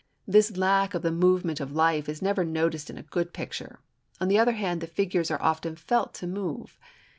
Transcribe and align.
This 0.27 0.57
lack 0.57 0.95
of 0.95 1.03
the 1.03 1.11
movement 1.11 1.59
of 1.59 1.73
life 1.75 2.09
is 2.09 2.23
never 2.23 2.43
noticed 2.43 2.89
in 2.89 2.97
a 2.97 3.03
good 3.03 3.33
picture, 3.33 3.77
on 4.19 4.29
the 4.29 4.39
other 4.39 4.53
hand 4.53 4.81
the 4.81 4.87
figures 4.87 5.29
are 5.29 5.39
often 5.43 5.75
felt 5.75 6.15
to 6.15 6.25
move. 6.25 6.79